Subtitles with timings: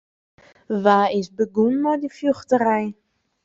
[0.83, 2.87] Wa is begûn mei dy fjochterij?